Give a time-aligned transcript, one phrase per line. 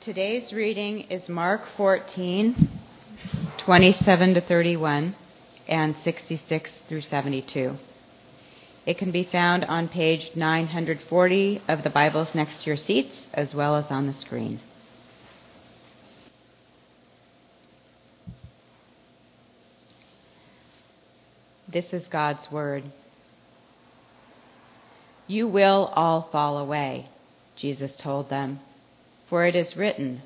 [0.00, 2.54] Today's reading is Mark 14,
[3.58, 5.14] 27 to 31,
[5.68, 7.76] and 66 through 72.
[8.86, 13.54] It can be found on page 940 of the Bibles next to your seats, as
[13.54, 14.60] well as on the screen.
[21.68, 22.84] This is God's Word.
[25.26, 27.04] You will all fall away,
[27.54, 28.60] Jesus told them,
[29.30, 30.20] for it is written,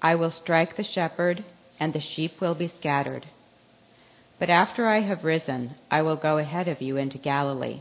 [0.00, 1.42] I will strike the shepherd,
[1.80, 3.26] and the sheep will be scattered.
[4.38, 7.80] But after I have risen, I will go ahead of you into Galilee.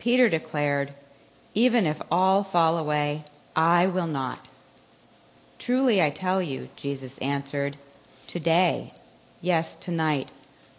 [0.00, 0.94] Peter declared,
[1.54, 3.24] Even if all fall away,
[3.54, 4.44] I will not.
[5.60, 7.76] Truly I tell you, Jesus answered,
[8.26, 8.94] Today,
[9.40, 10.32] yes, tonight,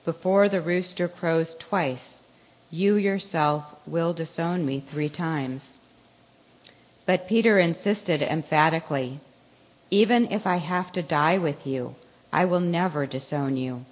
[0.04, 2.28] before the rooster crows twice,
[2.70, 5.78] you yourself will disown me three times.
[7.06, 9.20] But Peter insisted emphatically,
[9.92, 11.96] Even if I have to die with you,
[12.34, 13.86] I will never disown you.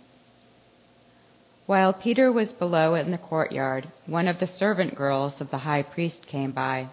[1.65, 5.83] While Peter was below in the courtyard, one of the servant girls of the high
[5.83, 6.87] priest came by.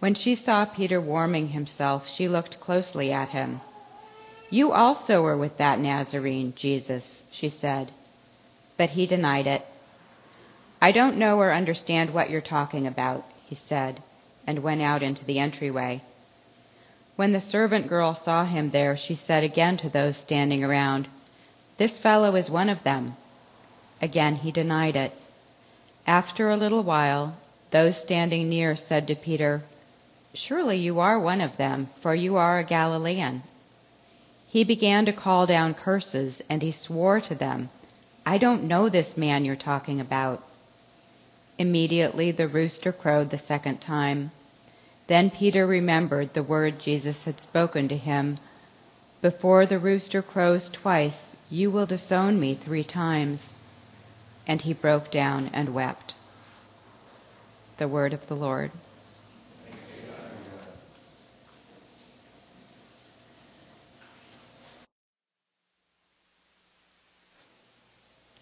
[0.00, 3.60] When she saw Peter warming himself, she looked closely at him.
[4.50, 7.90] You also were with that Nazarene, Jesus, she said
[8.76, 9.64] but he denied it.
[10.80, 14.02] I don't know or understand what you're talking about, he said,
[14.46, 16.02] and went out into the entryway.
[17.16, 21.08] When the servant girl saw him there, she said again to those standing around,
[21.76, 23.16] This fellow is one of them.
[24.02, 25.12] Again he denied it.
[26.06, 27.36] After a little while,
[27.70, 29.62] those standing near said to Peter,
[30.34, 33.42] Surely you are one of them, for you are a Galilean.
[34.48, 37.70] He began to call down curses, and he swore to them
[38.26, 40.42] I don't know this man you're talking about.
[41.58, 44.32] Immediately the rooster crowed the second time.
[45.06, 48.38] Then Peter remembered the word Jesus had spoken to him
[49.20, 53.58] Before the rooster crows twice, you will disown me three times.
[54.46, 56.14] And he broke down and wept.
[57.78, 58.70] The word of the Lord.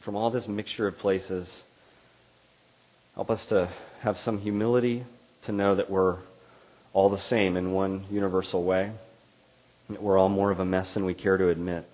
[0.03, 1.63] from all this mixture of places.
[3.15, 3.69] Help us to
[4.01, 5.05] have some humility
[5.43, 6.17] to know that we're
[6.95, 8.91] all the same in one universal way,
[9.91, 11.85] that we're all more of a mess than we care to admit.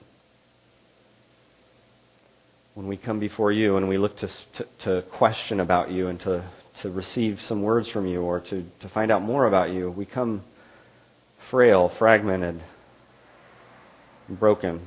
[2.75, 6.21] When we come before you and we look to, to, to question about you and
[6.21, 6.45] to,
[6.77, 10.05] to receive some words from you or to, to find out more about you, we
[10.05, 10.43] come
[11.39, 12.61] frail, fragmented,
[14.29, 14.83] broken.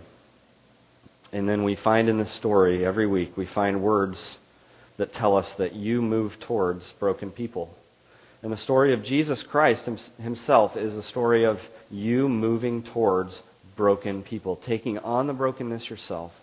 [1.34, 4.38] And then we find in the story every week, we find words
[5.02, 7.76] that tell us that you move towards broken people.
[8.44, 9.88] And the story of Jesus Christ
[10.22, 13.42] himself is a story of you moving towards
[13.76, 16.40] broken people, taking on the brokenness yourself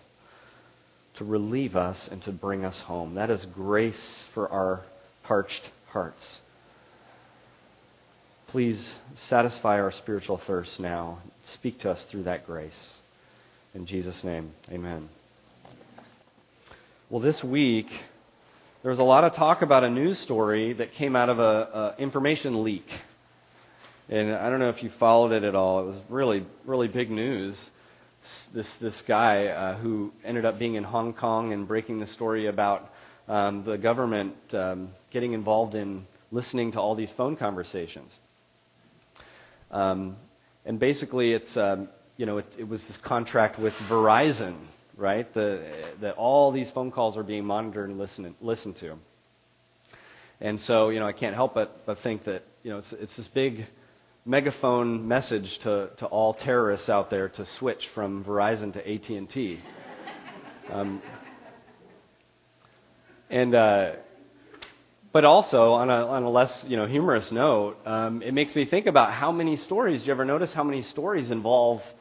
[1.13, 3.15] to relieve us and to bring us home.
[3.15, 4.81] That is grace for our
[5.23, 6.41] parched hearts.
[8.47, 11.19] Please satisfy our spiritual thirst now.
[11.45, 12.99] Speak to us through that grace.
[13.73, 15.07] In Jesus' name, amen.
[17.09, 18.01] Well, this week,
[18.81, 21.93] there was a lot of talk about a news story that came out of an
[21.97, 22.89] information leak.
[24.07, 25.81] And I don't know if you followed it at all.
[25.81, 27.71] It was really, really big news.
[28.53, 32.45] This, this guy uh, who ended up being in Hong Kong and breaking the story
[32.47, 32.93] about
[33.27, 38.17] um, the government um, getting involved in listening to all these phone conversations.
[39.71, 40.15] Um,
[40.65, 44.55] and basically, it's um, you know, it, it was this contract with Verizon,
[44.99, 45.31] right?
[45.33, 45.61] The,
[46.01, 48.99] that all these phone calls are being monitored and listened, listened to.
[50.41, 53.17] And so, you know, I can't help but, but think that, you know, it's, it's
[53.17, 53.65] this big
[54.25, 59.61] megaphone message to, to all terrorists out there to switch from Verizon to AT&T.
[60.71, 61.01] Um,
[63.31, 63.93] and, uh,
[65.11, 68.65] but also, on a, on a less you know, humorous note, um, it makes me
[68.65, 71.91] think about how many stories, do you ever notice how many stories involve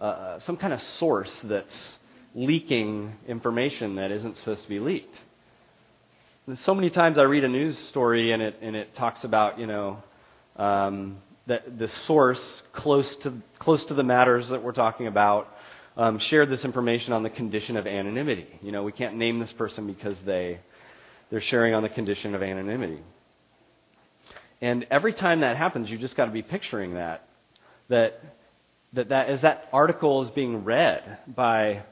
[0.00, 1.98] uh, some kind of source that's
[2.36, 5.18] leaking information that isn't supposed to be leaked.
[6.46, 9.58] And so many times I read a news story and it, and it talks about,
[9.58, 10.02] you know,
[10.56, 11.16] um,
[11.46, 15.56] that the source close to, close to the matters that we're talking about
[15.96, 18.46] um, shared this information on the condition of anonymity.
[18.62, 20.58] You know, we can't name this person because they,
[21.30, 23.00] they're sharing on the condition of anonymity.
[24.60, 27.26] And every time that happens, you just got to be picturing that.
[27.88, 28.20] That
[28.92, 31.82] that, that as that article is being read by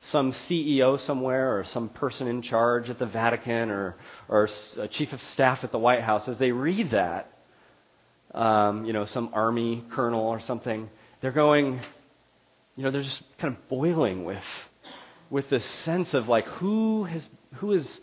[0.00, 3.96] some CEO somewhere or some person in charge at the Vatican or,
[4.28, 4.48] or
[4.78, 7.32] a chief of staff at the White House, as they read that,
[8.32, 10.88] um, you know, some army colonel or something.
[11.20, 11.80] They're going,
[12.76, 14.70] you know, they're just kind of boiling with,
[15.30, 18.00] with this sense of like, who has, who has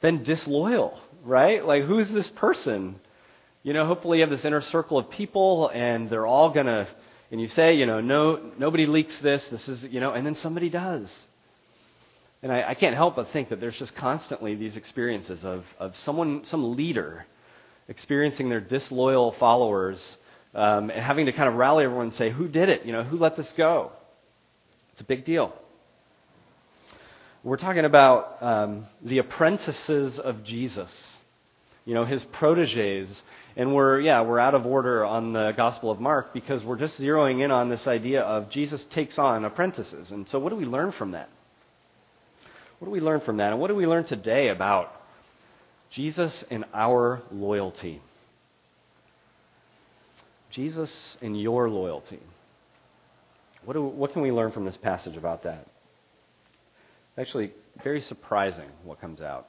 [0.00, 1.64] been disloyal, right?
[1.64, 3.00] Like, who's this person?
[3.62, 6.86] You know, hopefully you have this inner circle of people and they're all going to,
[7.30, 10.34] and you say, you know, no, nobody leaks this, this is, you know, and then
[10.34, 11.26] somebody does.
[12.42, 15.96] And I, I can't help but think that there's just constantly these experiences of, of
[15.96, 17.26] someone, some leader
[17.88, 20.18] experiencing their disloyal followers
[20.54, 22.84] um, and having to kind of rally everyone and say, who did it?
[22.84, 23.92] You know, who let this go?
[24.92, 25.54] It's a big deal.
[27.42, 31.18] We're talking about um, the apprentices of Jesus,
[31.84, 33.22] you know, his proteges.
[33.56, 37.00] And we're, yeah, we're out of order on the Gospel of Mark because we're just
[37.00, 40.12] zeroing in on this idea of Jesus takes on apprentices.
[40.12, 41.30] And so, what do we learn from that?
[42.78, 43.52] What do we learn from that?
[43.52, 44.92] And what do we learn today about
[45.90, 48.00] Jesus and our loyalty.
[50.50, 52.18] Jesus and your loyalty.
[53.64, 55.66] What, do, what can we learn from this passage about that?
[57.18, 57.50] Actually,
[57.82, 59.48] very surprising what comes out.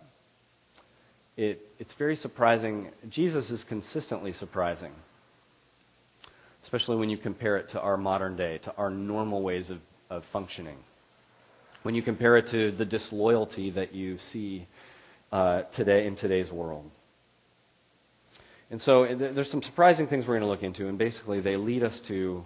[1.38, 2.89] It, it's very surprising.
[3.10, 4.92] Jesus is consistently surprising,
[6.63, 9.80] especially when you compare it to our modern day, to our normal ways of,
[10.10, 10.78] of functioning.
[11.84, 14.66] When you compare it to the disloyalty that you see
[15.31, 16.89] uh, today in today's world.
[18.72, 21.84] And so there's some surprising things we're going to look into, and basically they lead
[21.84, 22.45] us to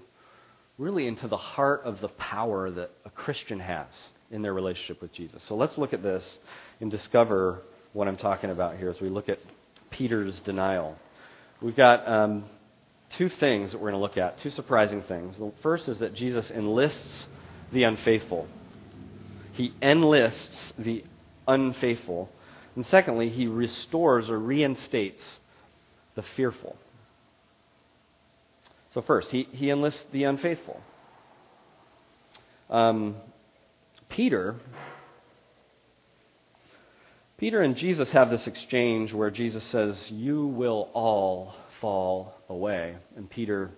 [0.78, 5.14] really into the heart of the power that a Christian has in their relationship with
[5.14, 5.44] Jesus.
[5.44, 6.40] So let's look at this
[6.80, 7.62] and discover
[7.94, 9.40] what I'm talking about here as we look at
[9.90, 10.98] Peter's denial.
[11.62, 12.46] We've got um,
[13.10, 15.38] two things that we're going to look at, two surprising things.
[15.38, 17.28] The first is that Jesus enlists
[17.72, 18.48] the unfaithful.
[19.54, 21.04] He enlists the
[21.48, 22.30] unfaithful
[22.76, 25.40] and secondly, he restores or reinstates
[26.16, 26.78] the fearful.
[28.94, 30.82] So, first, he, he enlists the unfaithful.
[32.70, 33.16] Um,
[34.10, 34.56] Peter,
[37.42, 42.96] Peter and Jesus have this exchange where Jesus says, You will all fall away.
[43.16, 43.72] And Peter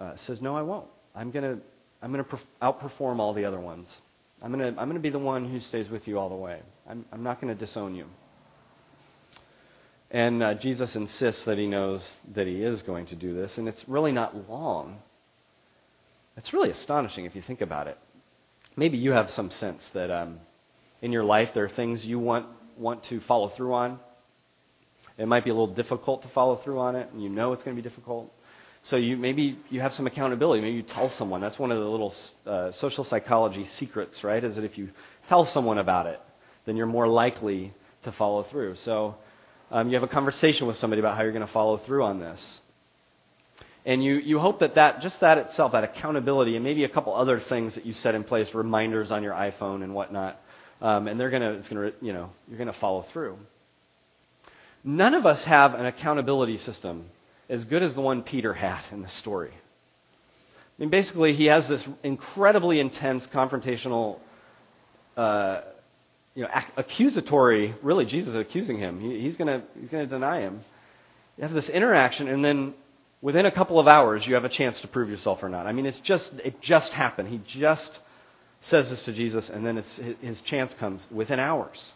[0.00, 0.86] uh, says, No, I won't.
[1.14, 1.62] I'm going to
[2.00, 3.98] I'm going to outperform all the other ones.
[4.40, 6.60] I'm going to I'm to be the one who stays with you all the way.
[6.88, 8.06] I'm, I'm not going to disown you.
[10.10, 13.68] And uh, Jesus insists that he knows that he is going to do this, and
[13.68, 15.02] it's really not long.
[16.38, 17.98] It's really astonishing if you think about it.
[18.74, 20.40] Maybe you have some sense that um,
[21.02, 22.46] in your life there are things you want,
[22.78, 24.00] want to follow through on.
[25.18, 27.62] It might be a little difficult to follow through on it, and you know it's
[27.62, 28.32] going to be difficult.
[28.82, 30.62] So you maybe you have some accountability.
[30.62, 31.40] Maybe you tell someone.
[31.40, 32.14] That's one of the little
[32.46, 34.42] uh, social psychology secrets, right?
[34.42, 34.88] Is that if you
[35.28, 36.20] tell someone about it,
[36.64, 37.72] then you're more likely
[38.02, 38.74] to follow through.
[38.76, 39.16] So
[39.70, 42.18] um, you have a conversation with somebody about how you're going to follow through on
[42.18, 42.60] this.
[43.84, 47.14] And you, you hope that, that just that itself, that accountability, and maybe a couple
[47.14, 50.40] other things that you set in place, reminders on your iPhone and whatnot,
[50.82, 53.38] um, and they're to, it's to, you know, you're to follow through.
[54.84, 57.04] None of us have an accountability system
[57.48, 59.52] as good as the one Peter had in the story.
[59.52, 64.18] I mean, basically, he has this incredibly intense confrontational
[65.16, 65.60] uh,
[66.34, 69.00] you know, ac- accusatory, really, Jesus is accusing him.
[69.00, 70.60] He, he's gonna, he's gonna deny him.
[71.36, 72.74] You have this interaction, and then
[73.20, 75.66] within a couple of hours, you have a chance to prove yourself or not.
[75.66, 77.28] I mean, it's just, it just happened.
[77.28, 78.00] He just
[78.62, 81.94] says this to Jesus, and then his chance comes within hours.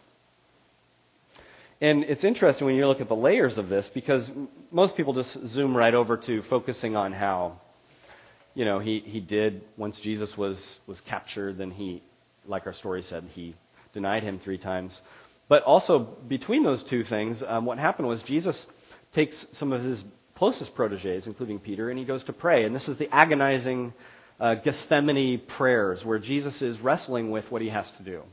[1.79, 4.31] And it's interesting when you look at the layers of this because
[4.71, 7.59] most people just zoom right over to focusing on how,
[8.53, 12.01] you know, he, he did, once Jesus was, was captured, then he,
[12.45, 13.53] like our story said, he
[13.93, 15.01] denied him three times.
[15.47, 18.67] But also, between those two things, um, what happened was Jesus
[19.13, 20.03] takes some of his
[20.35, 22.65] closest proteges, including Peter, and he goes to pray.
[22.65, 23.93] And this is the agonizing
[24.39, 28.23] uh, Gethsemane prayers where Jesus is wrestling with what he has to do.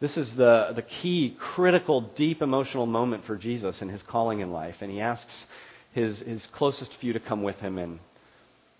[0.00, 4.50] This is the, the key, critical, deep emotional moment for Jesus in his calling in
[4.52, 4.80] life.
[4.80, 5.46] And he asks
[5.92, 7.98] his, his closest few to come with him and,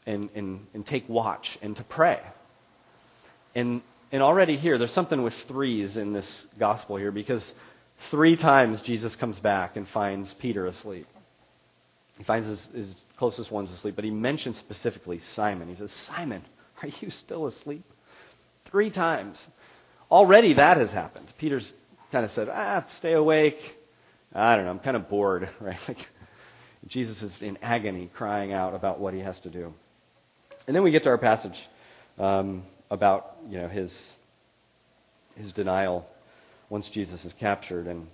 [0.07, 2.21] and, and, and take watch and to pray.
[3.55, 7.55] And and already here, there's something with threes in this gospel here because
[7.99, 11.07] three times Jesus comes back and finds Peter asleep.
[12.21, 15.69] He finds his, his closest ones asleep, but he mentions specifically Simon.
[15.69, 16.43] He says, Simon,
[16.83, 17.83] are you still asleep?
[18.67, 19.49] Three times.
[20.11, 21.33] Already that has happened.
[21.39, 21.73] Peter's
[22.13, 23.79] kind of said, ah, stay awake.
[24.35, 25.79] I don't know, I'm kind of bored, right?
[25.89, 26.11] Like,
[26.87, 29.73] Jesus is in agony, crying out about what he has to do.
[30.67, 31.69] And then we get to our passage.
[32.19, 34.15] Um, about you know, his,
[35.37, 36.07] his denial
[36.69, 37.87] once Jesus is captured.
[37.87, 38.09] And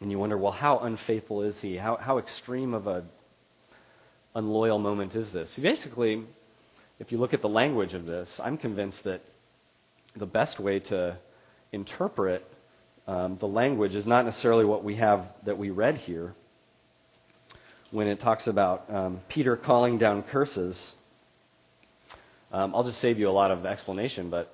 [0.00, 1.76] And you wonder, well, how unfaithful is he?
[1.76, 3.04] How, how extreme of a
[4.34, 5.56] unloyal moment is this?
[5.56, 6.24] Basically,
[6.98, 9.20] if you look at the language of this, I'm convinced that
[10.16, 11.16] the best way to
[11.72, 12.46] interpret
[13.06, 16.34] um, the language is not necessarily what we have that we read here
[17.90, 20.94] when it talks about um, Peter calling down curses.
[22.52, 24.52] Um, I'll just save you a lot of explanation, but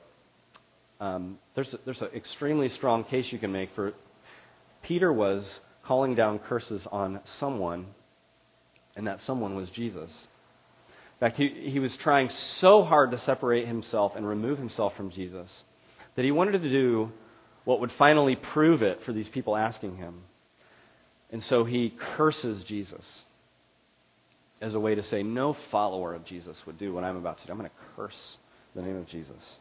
[1.01, 3.93] um, there's, a, there's an extremely strong case you can make for
[4.87, 7.87] Peter was calling down curses on someone,
[8.95, 10.29] and that someone was Jesus.
[10.89, 15.11] In fact, he, he was trying so hard to separate himself and remove himself from
[15.11, 15.65] Jesus
[16.15, 17.11] that he wanted to do
[17.65, 20.15] what would finally prove it for these people asking him.
[21.33, 23.25] And so he curses Jesus
[24.61, 27.47] as a way to say, no follower of Jesus would do what I'm about to
[27.47, 27.53] do.
[27.53, 28.39] I'm going to curse
[28.77, 29.57] the name of Jesus.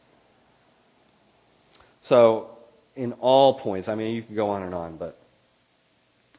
[2.03, 2.55] So,
[2.95, 5.17] in all points, I mean, you could go on and on, but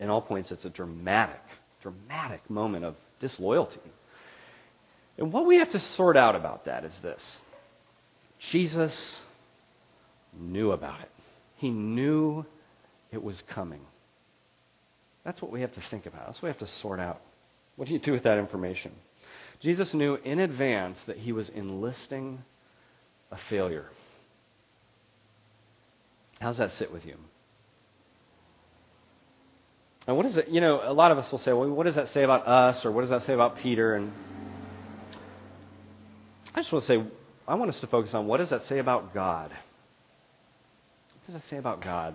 [0.01, 1.43] in all points, it's a dramatic,
[1.81, 3.81] dramatic moment of disloyalty.
[5.19, 7.41] And what we have to sort out about that is this
[8.39, 9.23] Jesus
[10.39, 11.11] knew about it,
[11.57, 12.45] he knew
[13.11, 13.81] it was coming.
[15.25, 16.27] That's what we have to think about.
[16.27, 17.21] That's what we have to sort out.
[17.75, 18.93] What do you do with that information?
[19.59, 22.45] Jesus knew in advance that he was enlisting
[23.33, 23.87] a failure.
[26.40, 27.16] How does that sit with you?
[30.07, 31.97] And what is it, you know, a lot of us will say, well, what does
[31.97, 33.95] that say about us, or what does that say about Peter?
[33.97, 34.12] And
[36.55, 37.02] I just want to say,
[37.49, 39.50] I want us to focus on what does that say about God?
[39.50, 42.14] What does that say about God?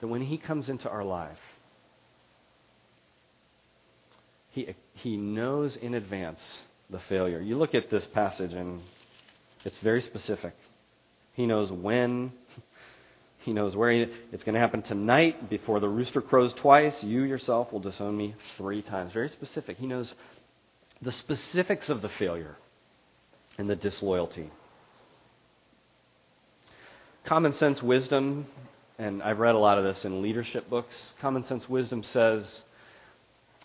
[0.00, 1.58] That when He comes into our life,
[4.52, 7.40] He, he knows in advance the failure.
[7.40, 8.80] You look at this passage, and
[9.64, 10.54] it's very specific.
[11.34, 12.32] He knows when
[13.40, 17.02] he knows where he, it's going to happen tonight before the rooster crows twice.
[17.02, 19.12] You yourself will disown me three times.
[19.12, 19.78] Very specific.
[19.78, 20.14] He knows
[21.00, 22.56] the specifics of the failure
[23.56, 24.50] and the disloyalty.
[27.24, 28.46] Common sense wisdom,
[28.98, 31.14] and I've read a lot of this in leadership books.
[31.20, 32.64] Common sense wisdom says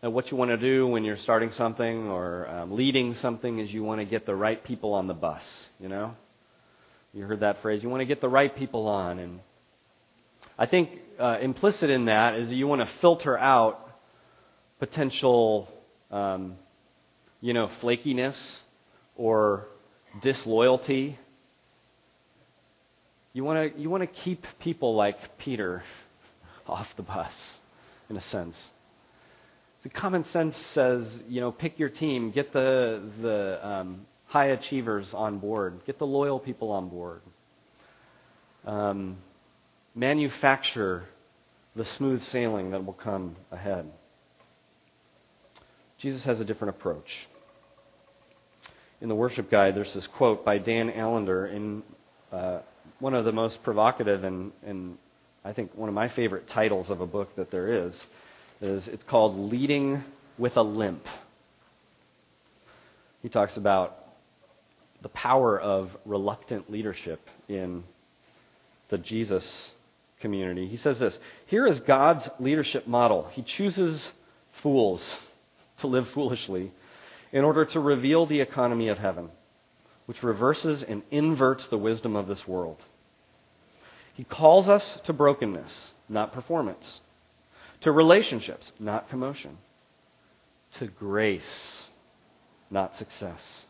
[0.01, 3.73] that what you want to do when you're starting something or um, leading something is
[3.73, 6.15] you want to get the right people on the bus, you know?
[7.13, 7.81] You heard that phrase.
[7.81, 9.19] You want to get the right people on.
[9.19, 9.39] And
[10.57, 13.89] I think uh, implicit in that is that you want to filter out
[14.79, 15.71] potential,
[16.11, 16.55] um,
[17.41, 18.61] you know, flakiness
[19.17, 19.67] or
[20.21, 21.17] disloyalty.
[23.33, 25.83] You want to you want to keep people like Peter
[26.67, 27.59] off the bus,
[28.09, 28.71] in a sense.
[29.83, 35.13] The common sense says, you know, pick your team, get the the um, high achievers
[35.13, 37.21] on board, get the loyal people on board.
[38.65, 39.17] Um,
[39.95, 41.05] manufacture
[41.75, 43.89] the smooth sailing that will come ahead.
[45.97, 47.27] Jesus has a different approach.
[49.01, 51.83] In the worship guide, there's this quote by Dan Allender in
[52.31, 52.59] uh,
[52.99, 54.97] one of the most provocative and, and
[55.43, 58.07] I think one of my favorite titles of a book that there is.
[58.61, 60.03] is it's called Leading
[60.37, 61.07] with a Limp.
[63.21, 64.05] He talks about
[65.01, 67.83] the power of reluctant leadership in
[68.89, 69.73] the Jesus
[70.25, 70.65] community.
[70.65, 73.29] He says this Here is God's leadership model.
[73.31, 74.11] He chooses
[74.51, 75.21] fools
[75.77, 76.71] to live foolishly
[77.31, 79.29] in order to reveal the economy of heaven,
[80.07, 82.81] which reverses and inverts the wisdom of this world.
[84.15, 87.01] He calls us to brokenness, not performance,
[87.81, 89.57] to relationships, not commotion,
[90.71, 91.89] to grace,
[92.71, 93.67] not success.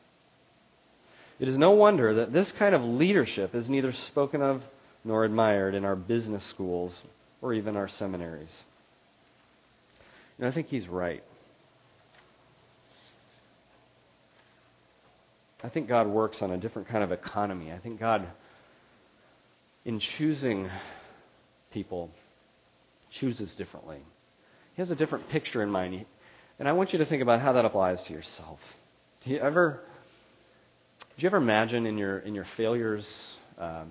[1.38, 4.64] It is no wonder that this kind of leadership is neither spoken of
[5.06, 7.04] nor admired in our business schools
[7.42, 8.66] or even our seminaries.
[10.38, 11.24] And I think he's right.
[15.64, 17.72] I think God works on a different kind of economy.
[17.72, 18.28] I think God,
[19.86, 20.70] in choosing
[21.72, 22.10] people,
[23.10, 24.00] chooses differently.
[24.76, 26.06] He has a different picture in mind.
[26.60, 28.78] And I want you to think about how that applies to yourself.
[29.24, 29.82] Do you ever,
[31.18, 33.90] do you ever imagine in your, in your failures, um,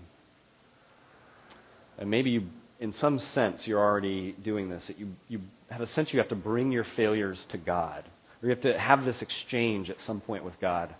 [1.98, 2.46] and maybe you,
[2.80, 6.28] in some sense, you're already doing this, that you, you have a sense you have
[6.28, 8.04] to bring your failures to God.
[8.42, 10.94] Or you have to have this exchange at some point with God.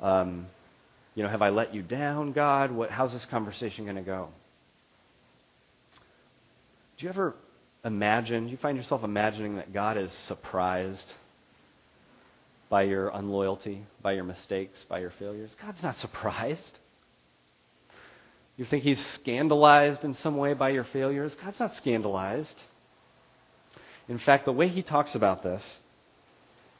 [0.00, 0.46] Um,
[1.14, 2.70] you know, have I let you down, God?
[2.70, 4.28] What, how's this conversation going to go?
[6.96, 7.34] Do you ever
[7.84, 11.14] imagine, you find yourself imagining that God is surprised
[12.68, 15.56] by your unloyalty, by your mistakes, by your failures?
[15.60, 16.78] God's not surprised.
[18.56, 21.34] You think he's scandalized in some way by your failures?
[21.34, 22.60] God's not scandalized.
[24.08, 25.78] In fact, the way he talks about this,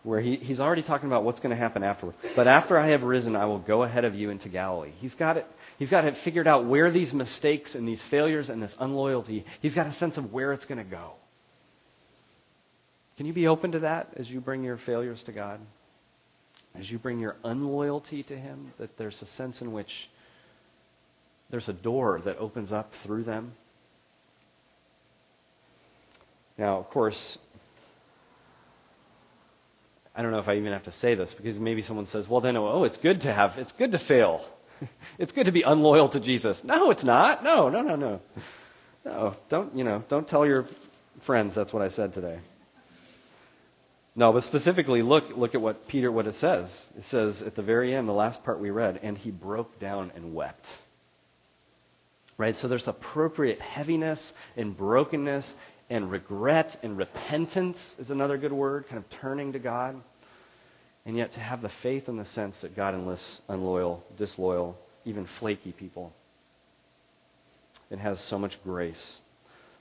[0.02, 2.16] where he, he's already talking about what's going to happen afterward.
[2.34, 4.90] But after I have risen, I will go ahead of you into Galilee.
[5.00, 5.46] He's got it.
[5.78, 9.74] He's got it figured out where these mistakes and these failures and this unloyalty, he's
[9.74, 11.12] got a sense of where it's going to go.
[13.16, 15.60] Can you be open to that as you bring your failures to God?
[16.74, 20.08] As you bring your unloyalty to Him, that there's a sense in which
[21.52, 23.52] there's a door that opens up through them?
[26.56, 27.38] Now, of course,
[30.16, 32.40] I don't know if I even have to say this because maybe someone says, well,
[32.40, 34.42] then, oh, it's good to have, it's good to fail.
[35.18, 36.64] it's good to be unloyal to Jesus.
[36.64, 37.44] No, it's not.
[37.44, 38.20] No, no, no, no.
[39.04, 40.66] No, don't, you know, don't tell your
[41.20, 42.38] friends that's what I said today.
[44.16, 46.88] No, but specifically look look at what Peter what it says.
[46.96, 50.12] It says at the very end, the last part we read, and he broke down
[50.14, 50.78] and wept.
[52.42, 52.56] Right?
[52.56, 55.54] So there's appropriate heaviness and brokenness
[55.88, 60.02] and regret and repentance is another good word, kind of turning to God.
[61.06, 65.24] And yet to have the faith in the sense that God enlists unloyal, disloyal, even
[65.24, 66.12] flaky people.
[67.92, 69.20] It has so much grace.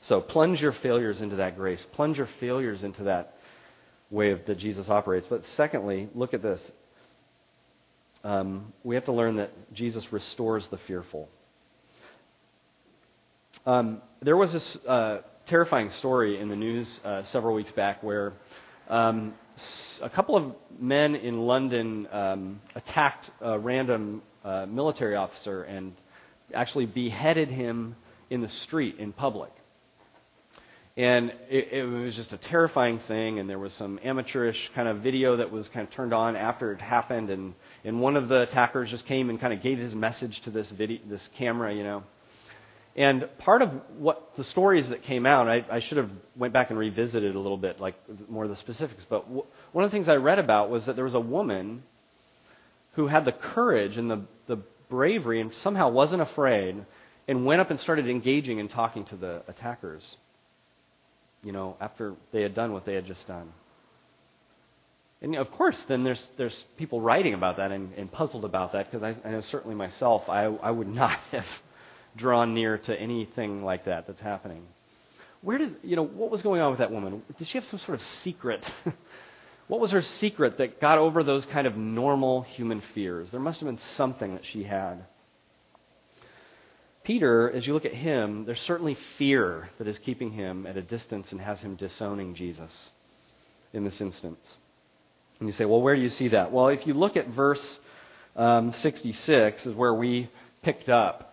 [0.01, 1.83] So plunge your failures into that grace.
[1.83, 3.37] Plunge your failures into that
[4.11, 5.25] way of, that Jesus operates.
[5.25, 6.71] But secondly, look at this.
[8.23, 11.27] Um, we have to learn that Jesus restores the fearful.
[13.65, 18.33] Um, there was this uh, terrifying story in the news uh, several weeks back where
[18.89, 19.35] um,
[20.01, 25.93] a couple of men in London um, attacked a random uh, military officer and
[26.55, 27.95] actually beheaded him
[28.31, 29.51] in the street in public.
[30.97, 34.97] And it, it, was just a terrifying thing, and there was some amateurish kind of
[34.97, 37.53] video that was kind of turned on after it happened, and,
[37.85, 40.71] and one of the attackers just came and kind of gave his message to this
[40.71, 42.03] video, this camera, you know.
[42.95, 46.69] And part of what the stories that came out, I, I should have went back
[46.69, 47.95] and revisited a little bit, like
[48.29, 49.05] more of the specifics.
[49.05, 51.83] But w- one of the things I read about was that there was a woman
[52.93, 54.57] who had the courage and the, the
[54.89, 56.83] bravery and somehow wasn't afraid
[57.27, 60.17] and went up and started engaging and talking to the attackers
[61.43, 63.51] you know, after they had done what they had just done.
[65.21, 68.89] And of course, then there's, there's people writing about that and, and puzzled about that
[68.89, 71.61] because I, I, know certainly myself, I, I would not have
[72.15, 74.63] drawn near to anything like that that's happening.
[75.41, 77.23] Where does, you know, what was going on with that woman?
[77.37, 78.71] Did she have some sort of secret?
[79.67, 83.31] what was her secret that got over those kind of normal human fears?
[83.31, 85.05] There must have been something that she had.
[87.03, 90.81] Peter, as you look at him, there's certainly fear that is keeping him at a
[90.81, 92.91] distance and has him disowning Jesus
[93.73, 94.59] in this instance.
[95.39, 96.51] And you say, well, where do you see that?
[96.51, 97.79] Well, if you look at verse
[98.35, 100.29] um, 66, is where we
[100.61, 101.30] picked up,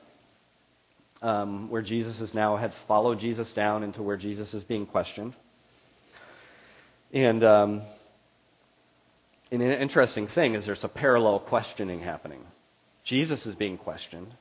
[1.23, 5.35] um, where Jesus is now had followed Jesus down into where Jesus is being questioned.
[7.13, 7.83] And, um,
[9.51, 12.45] and an interesting thing is there's a parallel questioning happening.
[13.03, 14.35] Jesus is being questioned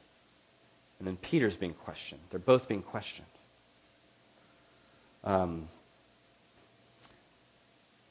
[1.00, 2.22] and then Peter's being questioned.
[2.30, 3.28] They're both being questioned.
[5.24, 5.68] Um,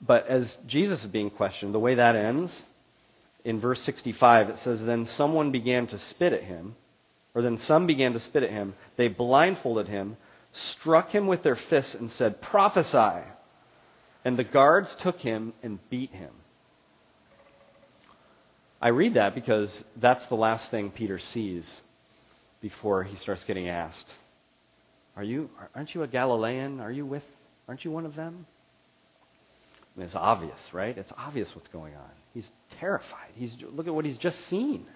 [0.00, 2.64] but as Jesus is being questioned, the way that ends,
[3.44, 6.76] in verse 65, it says, Then someone began to spit at him,
[7.36, 8.72] or then some began to spit at him.
[8.96, 10.16] They blindfolded him,
[10.52, 13.22] struck him with their fists, and said, Prophesy!
[14.24, 16.30] And the guards took him and beat him.
[18.80, 21.82] I read that because that's the last thing Peter sees
[22.62, 24.14] before he starts getting asked,
[25.14, 26.80] Are you, aren't you a Galilean?
[26.80, 27.24] Are you with,
[27.68, 28.46] aren't you one of them?
[29.98, 30.96] It's obvious, right?
[30.96, 32.10] It's obvious what's going on.
[32.32, 33.28] He's terrified.
[33.34, 34.86] He's, look at what he's just seen.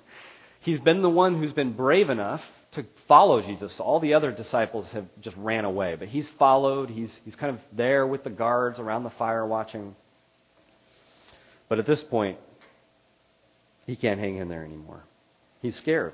[0.63, 3.81] He's been the one who's been brave enough to follow Jesus.
[3.81, 6.91] All the other disciples have just ran away, but he's followed.
[6.91, 9.97] He's, he's kind of there with the guards around the fire watching.
[11.69, 12.37] But at this point,
[13.87, 15.03] he can't hang in there anymore.
[15.63, 16.13] He's scared.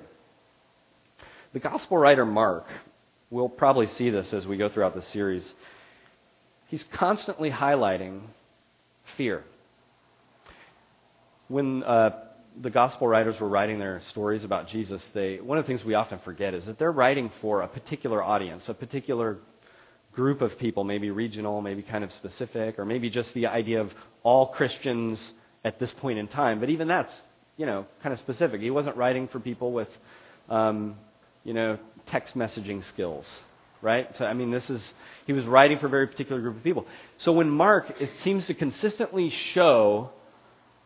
[1.53, 2.67] The gospel writer Mark,
[3.31, 5.55] we'll probably see this as we go throughout the series,
[6.69, 8.21] he's constantly highlighting
[9.03, 9.43] fear.
[11.49, 12.26] When uh,
[12.61, 15.95] the gospel writers were writing their stories about Jesus, they, one of the things we
[15.95, 19.39] often forget is that they're writing for a particular audience, a particular
[20.13, 23.95] group of people, maybe regional, maybe kind of specific, or maybe just the idea of
[24.23, 26.59] all Christians at this point in time.
[26.59, 27.25] But even that's,
[27.59, 28.63] you know, kind of specific.
[28.63, 29.99] He wasn't writing for people with
[30.49, 30.97] um,
[31.45, 33.43] you know, text messaging skills,
[33.83, 34.17] right?
[34.17, 34.95] So, I mean, this is,
[35.27, 36.87] he was writing for a very particular group of people.
[37.19, 40.11] So when Mark, it seems to consistently show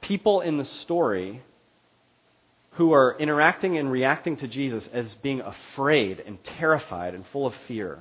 [0.01, 1.43] people in the story
[2.81, 7.53] who are interacting and reacting to Jesus as being afraid and terrified and full of
[7.53, 7.99] fear.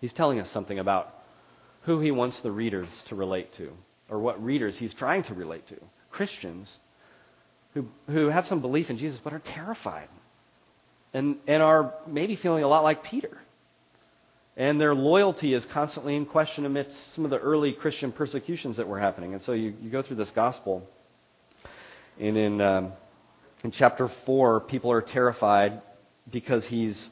[0.00, 1.12] He's telling us something about
[1.82, 3.76] who he wants the readers to relate to,
[4.08, 5.74] or what readers he's trying to relate to.
[6.12, 6.78] Christians
[7.74, 10.06] who, who have some belief in Jesus but are terrified
[11.12, 13.38] and, and are maybe feeling a lot like Peter.
[14.56, 18.86] And their loyalty is constantly in question amidst some of the early Christian persecutions that
[18.86, 19.32] were happening.
[19.32, 20.88] And so you, you go through this gospel,
[22.20, 22.92] and in, um,
[23.64, 25.80] in chapter 4, people are terrified
[26.30, 27.10] because he's,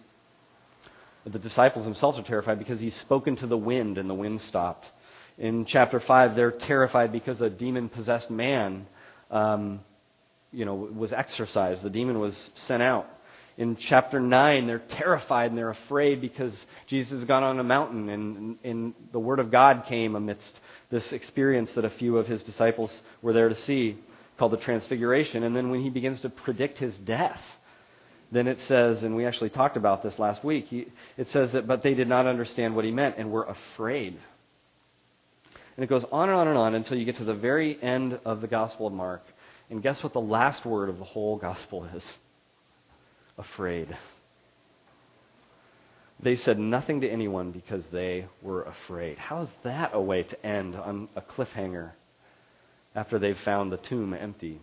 [1.25, 4.93] the disciples themselves are terrified because he's spoken to the wind and the wind stopped.
[5.39, 8.87] In chapter 5, they're terrified because a demon possessed man
[9.31, 9.81] um,
[10.53, 11.83] you know, was exorcised.
[11.83, 13.11] The demon was sent out.
[13.59, 18.09] In chapter 9, they're terrified and they're afraid because Jesus has gone on a mountain
[18.11, 22.43] and, and the Word of God came amidst this experience that a few of his
[22.43, 23.97] disciples were there to see,
[24.37, 25.43] called the Transfiguration.
[25.43, 27.59] And then when he begins to predict his death,
[28.33, 31.67] then it says, and we actually talked about this last week, he, it says that,
[31.67, 34.19] but they did not understand what he meant and were afraid.
[35.77, 38.19] And it goes on and on and on until you get to the very end
[38.25, 39.25] of the Gospel of Mark.
[39.71, 42.19] And guess what the last word of the whole gospel is?
[43.39, 43.97] Afraid.
[46.19, 49.19] They said nothing to anyone because they were afraid.
[49.19, 51.91] How is that a way to end on a cliffhanger
[52.97, 54.59] after they've found the tomb empty?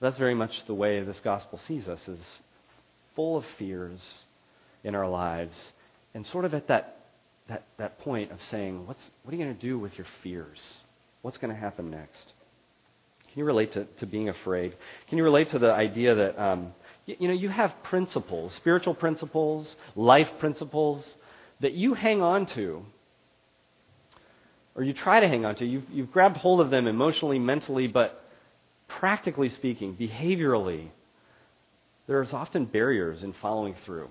[0.00, 2.42] That's very much the way this gospel sees us is
[3.14, 4.24] full of fears
[4.82, 5.74] in our lives
[6.14, 6.96] and sort of at that,
[7.48, 10.82] that, that point of saying, What's, what are you going to do with your fears?
[11.22, 12.32] What's going to happen next?
[13.30, 14.74] Can you relate to, to being afraid?
[15.08, 16.72] Can you relate to the idea that, um,
[17.06, 21.16] you, you know, you have principles, spiritual principles, life principles
[21.60, 22.86] that you hang on to,
[24.78, 25.66] or you try to hang on to.
[25.66, 28.24] You've, you've grabbed hold of them emotionally, mentally, but
[28.86, 30.86] practically speaking, behaviorally,
[32.06, 34.08] there's often barriers in following through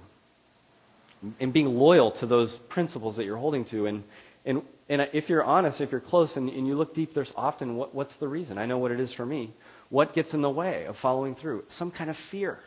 [1.39, 3.85] and being loyal to those principles that you're holding to.
[3.87, 4.03] And,
[4.45, 7.75] and and if you're honest, if you're close and, and you look deep, there's often
[7.75, 8.57] what, what's the reason?
[8.57, 9.53] I know what it is for me.
[9.89, 11.65] What gets in the way of following through?
[11.67, 12.59] Some kind of fear.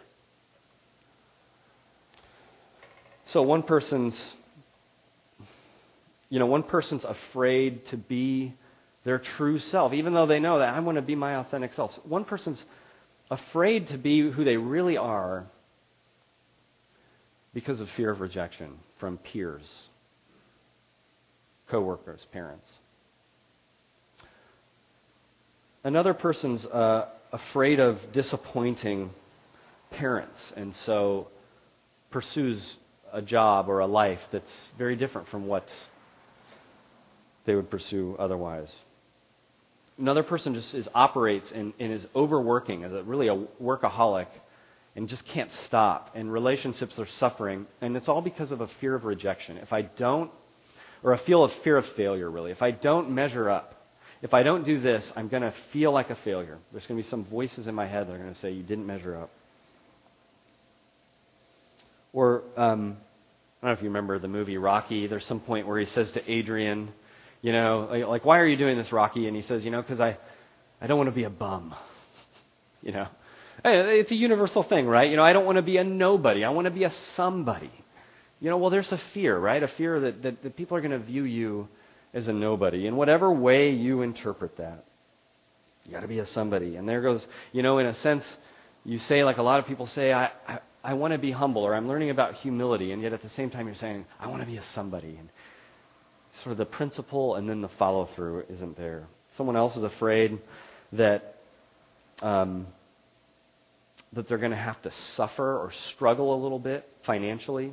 [3.24, 4.34] So one person's,
[6.30, 8.54] you know, one person's afraid to be
[9.04, 11.94] their true self, even though they know that I want to be my authentic self.
[11.94, 12.64] So one person's
[13.30, 15.46] afraid to be who they really are
[17.52, 19.88] because of fear of rejection from peers
[21.70, 22.78] coworkers, parents.
[25.84, 29.10] Another person's uh, afraid of disappointing
[29.90, 31.28] parents, and so
[32.10, 32.78] pursues
[33.12, 35.88] a job or a life that's very different from what
[37.50, 38.78] they would pursue otherwise.
[39.98, 44.28] Another person just is operates and, and is overworking as a really a workaholic
[44.94, 48.94] and just can't stop and relationships are suffering and it's all because of a fear
[48.94, 49.56] of rejection.
[49.56, 50.30] If I don't
[51.02, 52.52] or a feel of fear of failure, really.
[52.52, 53.74] If I don't measure up,
[54.22, 56.56] if I don't do this, I'm going to feel like a failure.
[56.70, 58.62] There's going to be some voices in my head that are going to say, You
[58.62, 59.30] didn't measure up.
[62.12, 62.96] Or, um,
[63.60, 65.08] I don't know if you remember the movie Rocky.
[65.08, 66.92] There's some point where he says to Adrian,
[67.42, 69.26] You know, like, why are you doing this, Rocky?
[69.26, 70.16] And he says, You know, because I,
[70.80, 71.74] I don't want to be a bum.
[72.82, 73.08] you know,
[73.64, 75.10] it's a universal thing, right?
[75.10, 76.44] You know, I don't want to be a nobody.
[76.44, 77.70] I want to be a somebody.
[78.40, 79.62] You know, well, there's a fear, right?
[79.62, 81.68] A fear that, that, that people are going to view you
[82.14, 84.84] as a nobody in whatever way you interpret that.
[85.84, 86.76] You got to be a somebody.
[86.76, 88.36] And there goes, you know, in a sense,
[88.84, 91.62] you say, like a lot of people say, I, I, I want to be humble,
[91.62, 94.40] or I'm learning about humility, and yet at the same time you're saying, I want
[94.40, 95.16] to be a somebody.
[95.18, 95.28] And
[96.32, 99.04] sort of the principle and then the follow through isn't there.
[99.32, 100.38] Someone else is afraid
[100.92, 101.36] that.
[102.22, 102.66] Um,
[104.12, 107.72] that they're going to have to suffer or struggle a little bit financially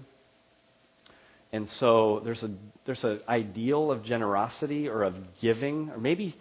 [1.51, 2.51] and so there's a
[2.85, 6.35] there's an ideal of generosity or of giving or maybe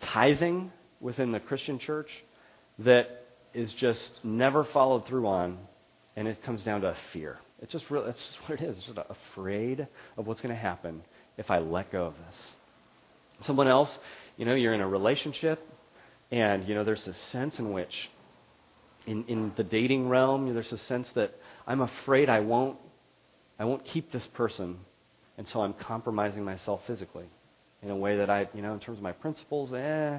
[0.00, 2.22] tithing within the Christian church
[2.80, 5.58] that is just never followed through on,
[6.16, 7.38] and it comes down to a fear.
[7.60, 8.04] It's just real.
[8.04, 8.76] That's just what it is.
[8.76, 11.02] It's just afraid of what's going to happen
[11.40, 12.54] if I let go of this.
[13.40, 13.98] Someone else,
[14.36, 15.66] you know, you're in a relationship,
[16.30, 18.10] and you know, there's a sense in which,
[19.06, 21.34] in in the dating realm, there's a sense that
[21.66, 22.76] I'm afraid I won't
[23.58, 24.78] I won't keep this person,
[25.38, 27.26] and so I'm compromising myself physically
[27.82, 30.18] in a way that I, you know, in terms of my principles, eh.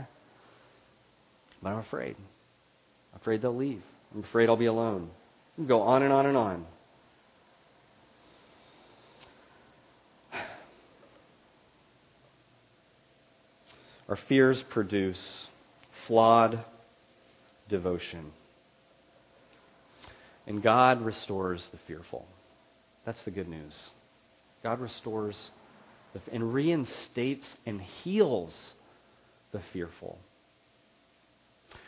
[1.62, 2.16] But I'm afraid.
[3.14, 3.84] I'm afraid they'll leave.
[4.16, 5.12] I'm afraid I'll be alone.
[5.68, 6.66] Go on and on and on.
[14.12, 15.48] Our fears produce
[15.94, 16.60] flawed
[17.70, 18.34] devotion.
[20.46, 22.28] And God restores the fearful.
[23.06, 23.92] That's the good news.
[24.64, 25.52] God restores
[26.30, 28.76] and reinstates and heals
[29.54, 30.20] the fearful.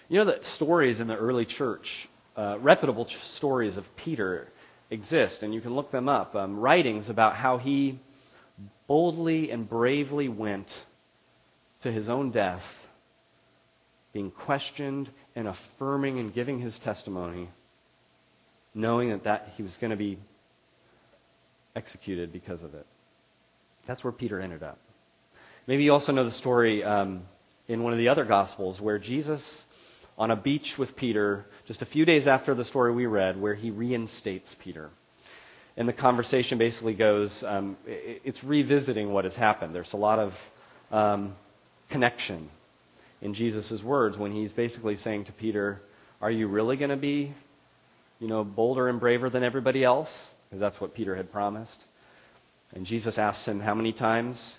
[0.08, 2.08] You know that stories in the early church,
[2.38, 4.48] uh, reputable ch- stories of Peter
[4.90, 6.38] exist, and you can look them up.
[6.38, 8.00] Um, writings about how he
[8.88, 10.86] boldly and bravely went
[11.84, 12.88] to his own death,
[14.14, 17.50] being questioned and affirming and giving his testimony,
[18.74, 20.18] knowing that, that he was going to be
[21.76, 22.86] executed because of it.
[23.86, 24.78] That's where Peter ended up.
[25.68, 27.24] Maybe you also know the story um,
[27.68, 29.66] in one of the other Gospels where Jesus,
[30.18, 33.56] on a beach with Peter, just a few days after the story we read, where
[33.56, 34.90] he reinstates Peter.
[35.76, 39.76] And the conversation basically goes um, it's revisiting what has happened.
[39.76, 40.52] There's a lot of
[40.92, 41.36] um,
[41.90, 42.50] connection
[43.22, 45.82] in Jesus' words when he's basically saying to Peter,
[46.22, 47.34] Are you really going to be,
[48.20, 50.32] you know, bolder and braver than everybody else?
[50.50, 51.82] Because that's what Peter had promised.
[52.76, 54.58] And Jesus asks him how many times?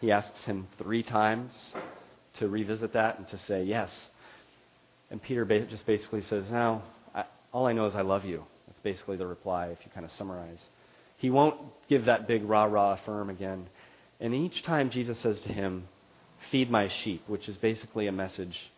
[0.00, 1.74] He asks him three times
[2.34, 4.10] to revisit that and to say, Yes.
[5.10, 6.82] And Peter just basically says, No,
[7.52, 8.44] all I know is I love you.
[8.66, 10.68] That's basically the reply if you kind of summarize.
[11.16, 11.56] He won't
[11.88, 13.66] give that big rah rah affirm again.
[14.20, 15.88] And each time Jesus says to him,
[16.38, 18.70] Feed my sheep, which is basically a message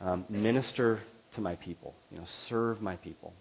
[0.00, 1.00] um, minister
[1.34, 3.32] to my people, you know, serve my people.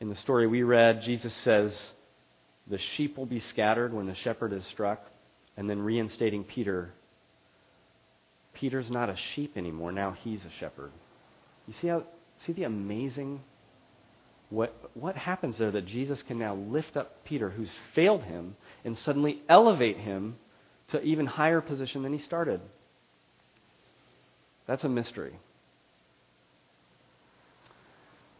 [0.00, 1.94] In the story we read, Jesus says,
[2.66, 5.10] the sheep will be scattered when the shepherd is struck,
[5.56, 6.92] and then reinstating Peter.
[8.54, 9.92] Peter's not a sheep anymore.
[9.92, 10.90] Now he's a shepherd.
[11.66, 12.04] You see how
[12.38, 13.40] see the amazing
[14.50, 18.96] what what happens there that Jesus can now lift up Peter who's failed him and
[18.96, 20.36] suddenly elevate him
[20.92, 22.60] to even higher position than he started.
[24.66, 25.32] That's a mystery.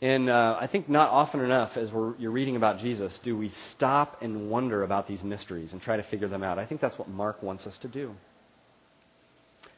[0.00, 4.20] And uh, I think not often enough, as you're reading about Jesus, do we stop
[4.22, 6.58] and wonder about these mysteries and try to figure them out.
[6.58, 8.14] I think that's what Mark wants us to do.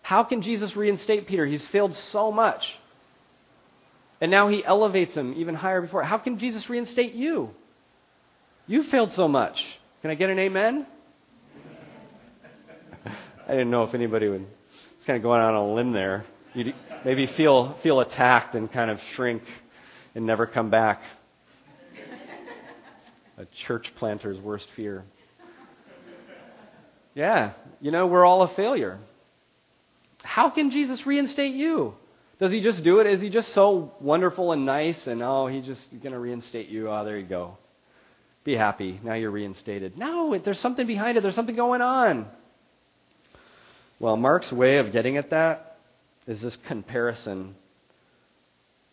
[0.02, 1.44] How can Jesus reinstate Peter?
[1.46, 2.78] He's failed so much.
[4.20, 6.02] And now he elevates him even higher before.
[6.02, 7.54] How can Jesus reinstate you?
[8.66, 9.78] You failed so much.
[10.00, 10.86] Can I get an amen?
[13.46, 14.46] I didn't know if anybody would.
[14.96, 16.24] It's kind of going on a limb there.
[16.54, 19.42] You'd maybe feel, feel attacked and kind of shrink
[20.14, 21.02] and never come back.
[23.36, 25.04] A church planter's worst fear.
[27.14, 28.98] Yeah, you know, we're all a failure.
[30.22, 31.94] How can Jesus reinstate you?
[32.38, 33.06] Does he just do it?
[33.06, 36.90] Is he just so wonderful and nice and oh, he's just going to reinstate you?
[36.90, 37.58] Oh, there you go.
[38.42, 39.00] Be happy.
[39.02, 39.98] Now you're reinstated.
[39.98, 41.20] No, there's something behind it.
[41.20, 42.28] There's something going on.
[44.00, 45.78] Well, Mark's way of getting at that
[46.26, 47.54] is this comparison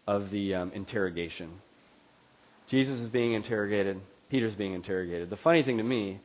[0.06, 1.50] of the um, interrogation.
[2.68, 5.30] Jesus is being interrogated, Peter's being interrogated.
[5.30, 6.20] The funny thing to me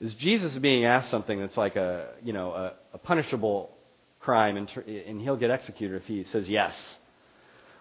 [0.00, 3.70] is Jesus is being asked something that's like a, you know, a, a punishable
[4.18, 6.98] crime, and, and he'll get executed if he says yes.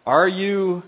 [0.05, 0.83] Are you,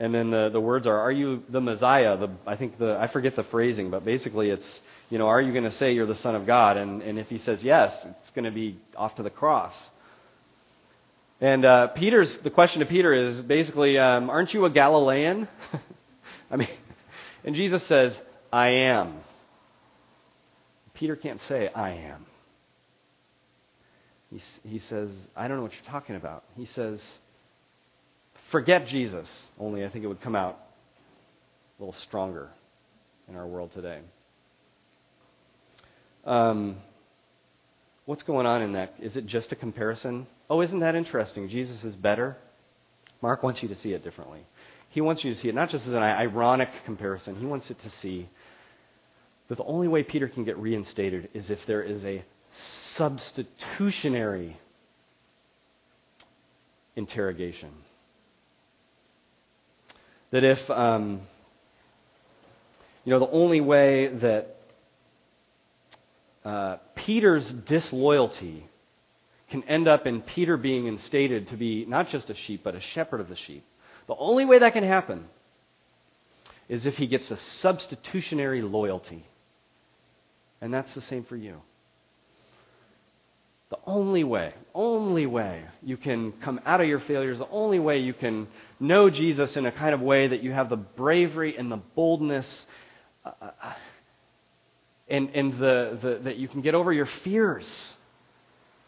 [0.00, 2.16] and then the, the words are, are you the Messiah?
[2.16, 5.52] The, I think the, I forget the phrasing, but basically it's, you know, are you
[5.52, 6.76] going to say you're the Son of God?
[6.76, 9.90] And, and if he says yes, it's going to be off to the cross.
[11.40, 15.48] And uh, Peter's the question to Peter is basically, um, aren't you a Galilean?
[16.50, 16.68] I mean,
[17.44, 19.14] and Jesus says, I am.
[20.94, 22.24] Peter can't say, I am.
[24.30, 26.44] He, he says, I don't know what you're talking about.
[26.56, 27.18] He says,
[28.34, 29.48] forget Jesus.
[29.58, 30.58] Only I think it would come out
[31.78, 32.48] a little stronger
[33.28, 33.98] in our world today.
[36.24, 36.76] Um,
[38.06, 38.94] what's going on in that?
[39.00, 40.26] Is it just a comparison?
[40.48, 41.48] Oh, isn't that interesting?
[41.48, 42.36] Jesus is better.
[43.20, 44.40] Mark wants you to see it differently.
[44.90, 47.78] He wants you to see it not just as an ironic comparison, he wants it
[47.80, 48.28] to see
[49.48, 54.56] that the only way Peter can get reinstated is if there is a substitutionary
[56.96, 57.70] interrogation.
[60.30, 61.20] That if, um,
[63.04, 64.53] you know, the only way that
[66.44, 68.64] uh, Peter's disloyalty
[69.48, 72.80] can end up in Peter being instated to be not just a sheep, but a
[72.80, 73.64] shepherd of the sheep.
[74.06, 75.26] The only way that can happen
[76.68, 79.24] is if he gets a substitutionary loyalty.
[80.60, 81.60] And that's the same for you.
[83.70, 87.98] The only way, only way you can come out of your failures, the only way
[87.98, 88.46] you can
[88.78, 92.66] know Jesus in a kind of way that you have the bravery and the boldness
[93.24, 93.72] uh, uh
[95.08, 97.96] and, and the, the, that you can get over your fears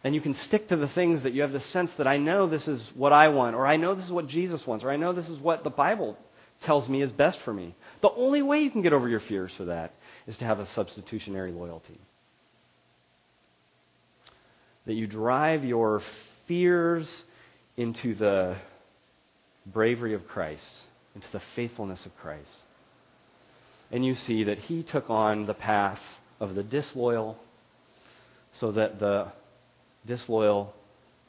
[0.04, 2.46] and you can stick to the things that you have the sense that I know
[2.46, 4.96] this is what I want, or I know this is what Jesus wants, or I
[4.96, 6.16] know this is what the Bible
[6.60, 7.74] tells me is best for me.
[8.02, 9.92] The only way you can get over your fears for that
[10.26, 11.98] is to have a substitutionary loyalty.
[14.86, 17.24] That you drive your fears
[17.76, 18.54] into the
[19.66, 20.84] bravery of Christ,
[21.16, 22.62] into the faithfulness of Christ.
[23.90, 27.38] And you see that he took on the path of the disloyal
[28.52, 29.28] so that the
[30.06, 30.74] disloyal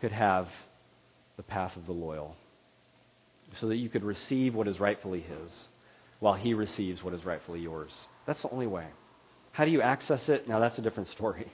[0.02, 0.64] could have
[1.36, 2.36] the path of the loyal.
[3.54, 5.70] So that you could receive what is rightfully his
[6.20, 8.08] while he receives what is rightfully yours.
[8.26, 8.86] That's the only way.
[9.52, 10.48] How do you access it?
[10.48, 11.48] Now, that's a different story.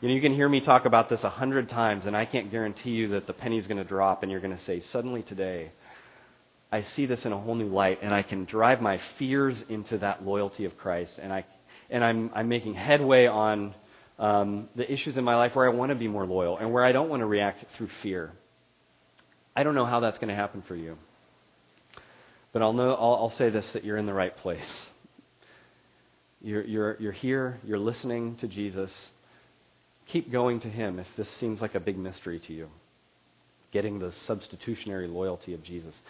[0.00, 2.50] You know, you can hear me talk about this a hundred times, and I can't
[2.50, 5.70] guarantee you that the penny's going to drop and you're going to say, suddenly today,
[6.70, 9.98] I see this in a whole new light, and I can drive my fears into
[9.98, 11.44] that loyalty of Christ, and, I,
[11.88, 13.74] and I'm, I'm making headway on
[14.18, 16.84] um, the issues in my life where I want to be more loyal and where
[16.84, 18.32] I don't want to react through fear.
[19.54, 20.98] I don't know how that's going to happen for you.
[22.52, 24.90] But I'll, know, I'll, I'll say this that you're in the right place.
[26.40, 29.10] You're, you're, you're here, you're listening to Jesus.
[30.06, 32.70] Keep going to him if this seems like a big mystery to you.
[33.70, 36.00] Getting the substitutionary loyalty of Jesus.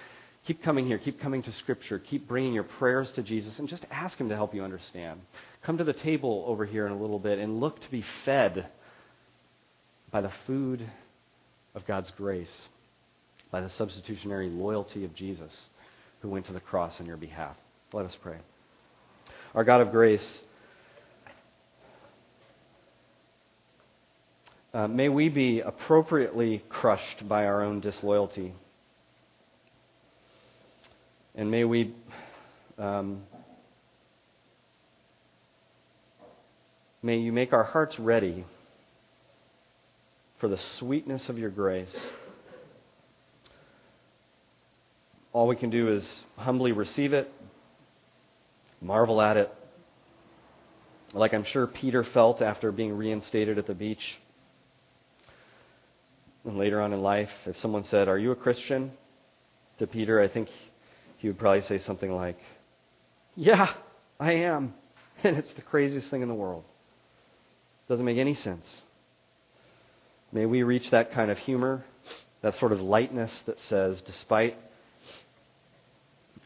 [0.48, 0.96] Keep coming here.
[0.96, 1.98] Keep coming to Scripture.
[1.98, 5.20] Keep bringing your prayers to Jesus and just ask him to help you understand.
[5.60, 8.64] Come to the table over here in a little bit and look to be fed
[10.10, 10.86] by the food
[11.74, 12.70] of God's grace,
[13.50, 15.66] by the substitutionary loyalty of Jesus
[16.22, 17.58] who went to the cross on your behalf.
[17.92, 18.38] Let us pray.
[19.54, 20.42] Our God of grace,
[24.72, 28.54] uh, may we be appropriately crushed by our own disloyalty.
[31.38, 31.92] And may we
[32.78, 33.22] um,
[37.02, 38.44] may you make our hearts ready
[40.36, 42.10] for the sweetness of your grace
[45.32, 47.32] all we can do is humbly receive it,
[48.82, 49.54] marvel at it,
[51.14, 54.18] like I'm sure Peter felt after being reinstated at the beach.
[56.44, 58.90] And later on in life, if someone said, Are you a Christian?
[59.78, 60.48] to Peter, I think
[61.18, 62.38] he would probably say something like,
[63.36, 63.70] Yeah,
[64.18, 64.74] I am.
[65.24, 66.62] And it's the craziest thing in the world.
[67.88, 68.84] Doesn't make any sense.
[70.30, 71.82] May we reach that kind of humor,
[72.40, 74.56] that sort of lightness that says, despite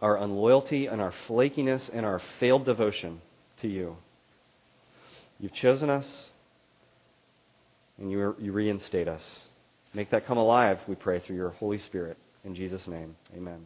[0.01, 3.21] our unloyalty and our flakiness and our failed devotion
[3.61, 3.97] to you.
[5.39, 6.33] You've chosen us
[7.99, 9.49] and you, you reinstate us.
[9.95, 12.17] Make that come alive, we pray, through your Holy Spirit.
[12.45, 13.65] In Jesus' name, amen.